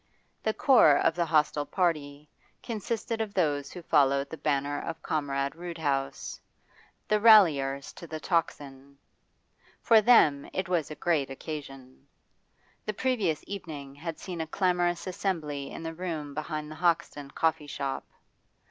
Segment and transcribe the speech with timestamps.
[0.41, 2.27] The core of the hostile party
[2.63, 6.41] consisted of those who followed the banner of Comrade Roodhouse,
[7.07, 8.97] the ralliers to the 'Tocsin.'
[9.79, 12.07] For them it was a great occasion.
[12.83, 17.67] The previous evening had seen a clamorous assembly in the room behind the Hoxton coffee
[17.67, 18.03] shop.